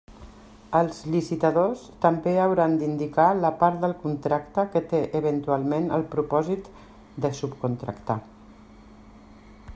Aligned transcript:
Els 0.77 1.01
licitadors 1.15 1.83
també 2.05 2.33
hauran 2.45 2.73
d'indicar 2.79 3.27
la 3.43 3.51
part 3.61 3.77
del 3.85 3.93
contracte 4.05 4.65
que 4.77 4.83
té 4.95 5.03
eventualment 5.21 5.89
el 5.99 6.07
propòsit 6.17 6.73
de 7.27 7.33
subcontractar. 7.43 8.19